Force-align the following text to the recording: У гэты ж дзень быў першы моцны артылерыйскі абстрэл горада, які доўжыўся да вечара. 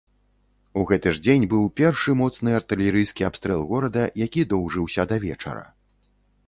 У 0.79 0.85
гэты 0.91 1.11
ж 1.17 1.21
дзень 1.25 1.45
быў 1.51 1.67
першы 1.81 2.15
моцны 2.21 2.57
артылерыйскі 2.61 3.29
абстрэл 3.31 3.61
горада, 3.75 4.03
які 4.27 4.41
доўжыўся 4.57 5.01
да 5.15 5.23
вечара. 5.29 5.65